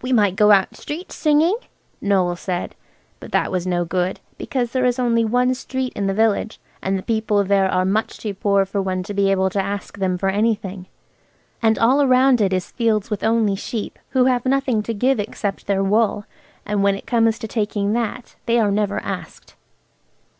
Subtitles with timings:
[0.00, 1.56] "We might go out street singing,"
[2.00, 2.76] Noël said.
[3.18, 6.96] But that was no good, because there is only one street in the village, and
[6.96, 10.18] the people there are much too poor for one to be able to ask them
[10.18, 10.86] for anything.
[11.60, 15.66] And all round it is fields with only sheep, who have nothing to give except
[15.66, 16.26] their wool,
[16.64, 19.56] and when it comes to taking that, they are never asked.